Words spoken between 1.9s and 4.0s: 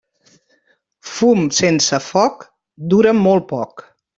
foc dura molt poc.